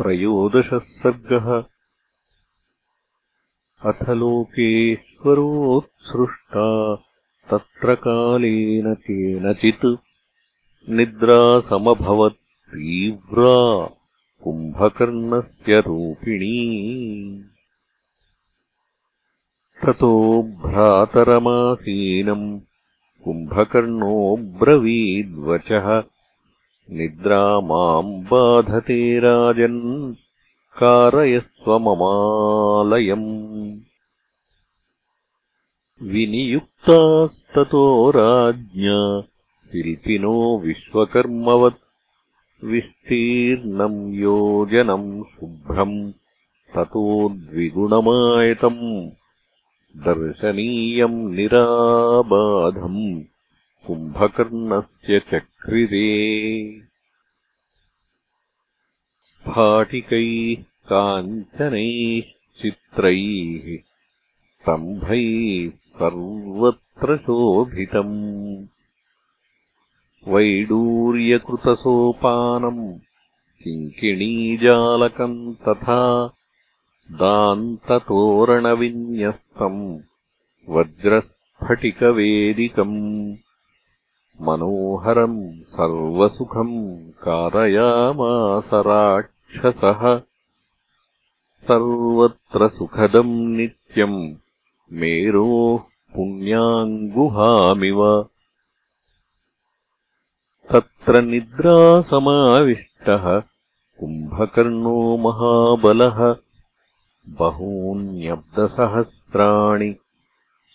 [0.00, 1.64] त्रयोदशः सर्गः।
[3.90, 6.96] अथ लोकेश्वरोत्सृष्टा
[7.50, 9.96] तत्र कालेन केनचित्
[10.90, 13.90] निद्रा समभवत् तीव्रा
[14.44, 17.44] कुम्भकर्णस्य रूपिणी।
[19.82, 22.60] ततो भ्रातरमासीनम्
[23.24, 26.02] कुम्भकर्णोऽब्रवीद्वचः
[26.98, 29.80] निद्रा माम् बाधते राजन्
[30.78, 33.28] कारयस्व ममालयम्
[36.12, 37.84] विनियुक्तास्ततो
[38.16, 38.98] राज्ञा
[39.72, 41.80] शिल्पिनो विश्वकर्मवत्
[42.72, 45.98] विस्तीर्णम् योजनम् शुभ्रम्
[46.74, 48.82] ततो द्विगुणमायतम्
[50.08, 53.04] दर्शनीयम् निराबाधम्
[53.86, 55.18] कुम्भकर्णस्य
[55.60, 56.08] चक्रिरे
[59.26, 62.28] स्फाटिकैः काञ्चनैः
[62.60, 63.66] चित्रैः
[64.60, 68.14] स्तम्भैः सर्वत्र शोभितम्
[70.32, 72.82] वैडूर्यकृतसोपानम्
[73.64, 75.98] किङ्किणीजालकम् तथा
[77.22, 79.82] दान्ततोरणविन्यस्तम्
[80.76, 82.98] वज्रस्फटिकवेदिकम्
[84.50, 90.22] मनोहरम् सर्वसुखम् कारयामास राक्षसः।
[91.68, 94.34] सर्वत्र सुखदम् नित्यम्
[94.92, 95.80] मेरोः
[96.14, 98.28] पुण्याङ्गुहामिव।
[100.70, 103.42] तत्र निद्रासमाविष्टः
[104.00, 106.36] कुम्भकर्णो महाबलः।
[107.28, 109.94] बहून्यब्दसहस्राणि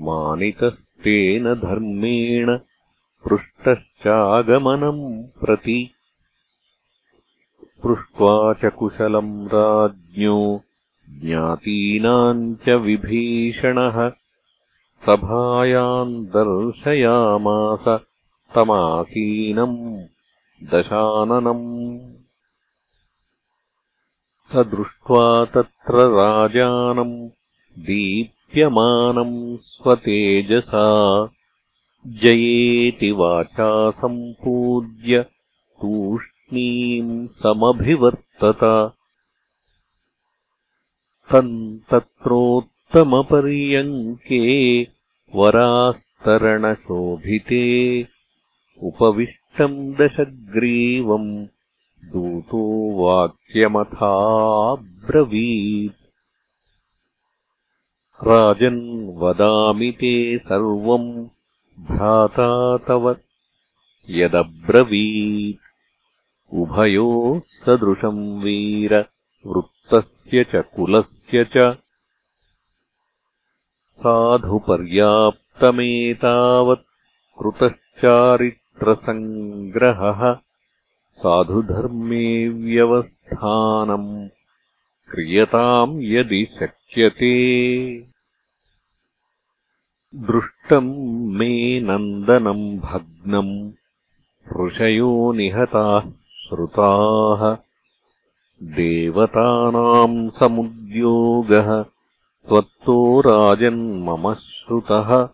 [0.00, 2.58] मानितस्तेन धर्मेण
[3.28, 5.90] पृष्टश्चागमनम् प्रति।
[7.82, 10.62] पृष्ट्वा च कुशलम् राज्ञो
[11.10, 14.23] ज्ञातीनाम् च विभीषणः
[15.04, 18.00] सभायाम् दर्शयामास
[18.54, 20.02] तमासीनम्
[20.68, 21.98] दशाननम्।
[24.52, 27.28] स दृष्ट्वा तत्र राजानम्
[27.78, 31.26] दीप्यमानम् स्वतेजसा।
[32.06, 35.22] जयेति वाचा सम्पूज्य
[35.82, 38.92] तूष्णीम् समभिवर्तत।
[41.32, 42.94] तम् तत्रोत्तमपर्यङ्के
[45.34, 48.06] वरास्तरणशोभिते
[48.82, 51.46] उपविष्टम् दशग्रीवम्
[52.04, 56.04] दूतो वाक्यमथाब्रवीत्।
[58.26, 61.28] राजन् वदामि ते सर्वम्
[61.80, 63.16] भ्राता तव
[64.10, 65.60] यदब्रवीत्।
[66.54, 69.04] उभयोः सदृशम् वीर
[69.46, 71.83] वृत्तस्य च कुलस्य च
[74.04, 76.88] साधुपर्याप्तमेतावत्
[77.38, 80.22] कृतश्चारित्रसङ्ग्रहः
[81.20, 84.28] साधुधर्मे व्यवस्थानम्
[85.10, 87.34] क्रियताम् यदि शक्यते।
[90.14, 90.92] दृष्टम्
[91.38, 93.72] मे नन्दनम् भग्नम्
[94.60, 96.10] ऋषयो निहताः
[96.42, 97.56] श्रुताः
[98.62, 101.93] देवतानाम् समुद्योगः
[102.48, 105.28] त्वत्तो राजन्मम श्रुतः।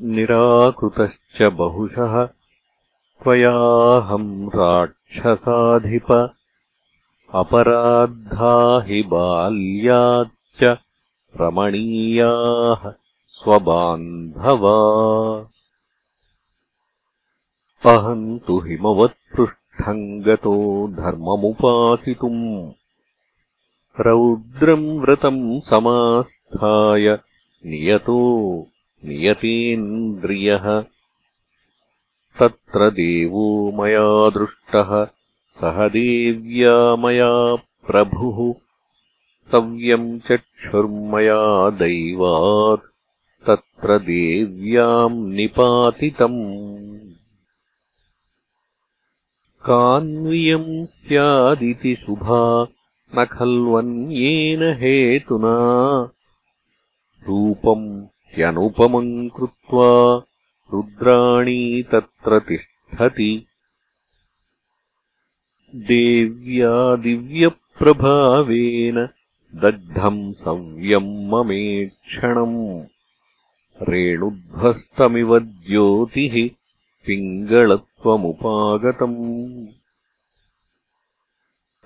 [0.00, 2.24] निराकृतश्च बहुशः।
[3.22, 6.32] त्वयाहम् राक्षसाधिप।
[7.34, 10.78] अपराद्धा हि बाल्याच्च
[11.40, 12.90] रमणीयाः
[13.26, 14.76] स्वबान्धवा।
[17.86, 22.79] अहम् तु हिमवत्पृष्ठम् गतो धर्ममुपासितुम्
[24.00, 27.18] रौद्रम् व्रतम् समास्थाय।
[27.66, 28.18] नियतो
[29.04, 30.80] नियतेन्द्रियः।
[32.38, 35.04] तत्र देवो मया दृष्टः।
[35.60, 37.54] सह देव्या मया
[37.86, 38.54] प्रभुः।
[39.52, 42.90] सव्यम् चक्षुर्मया दैवात्।
[43.46, 46.56] तत्र देव्याम् निपातितम्।
[49.64, 52.66] कान्वियम् स्यादिति शुभा
[53.18, 56.08] न खल्वन्येन हेतुना।
[57.28, 60.22] रूपम् ह्यनुपमम् कृत्वा
[60.72, 63.46] रुद्राणी तत्र तिष्ठति।
[65.74, 69.08] देव्या दिव्यप्रभावेन
[69.54, 72.84] दग्धम् सव्यम् ममेक्षणम्।
[73.88, 76.50] रेणुध्वस्तमिव ज्योतिः
[77.06, 79.66] पिङ्गळत्वमुपागतम्